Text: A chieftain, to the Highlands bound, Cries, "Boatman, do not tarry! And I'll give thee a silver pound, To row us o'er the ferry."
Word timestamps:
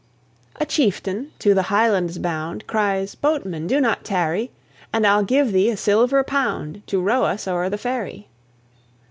A 0.59 0.65
chieftain, 0.65 1.29
to 1.37 1.53
the 1.53 1.61
Highlands 1.69 2.17
bound, 2.17 2.65
Cries, 2.65 3.13
"Boatman, 3.13 3.67
do 3.67 3.79
not 3.79 4.03
tarry! 4.03 4.49
And 4.91 5.05
I'll 5.05 5.23
give 5.23 5.51
thee 5.51 5.69
a 5.69 5.77
silver 5.77 6.23
pound, 6.23 6.81
To 6.87 6.99
row 6.99 7.23
us 7.25 7.47
o'er 7.47 7.69
the 7.69 7.77
ferry." 7.77 8.27